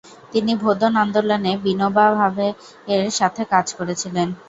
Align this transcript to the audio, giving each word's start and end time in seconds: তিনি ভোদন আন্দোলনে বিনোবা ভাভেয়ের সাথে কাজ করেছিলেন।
তিনি 0.33 0.51
ভোদন 0.63 0.93
আন্দোলনে 1.03 1.51
বিনোবা 1.65 2.05
ভাভেয়ের 2.17 3.05
সাথে 3.19 3.41
কাজ 3.53 3.67
করেছিলেন। 3.77 4.27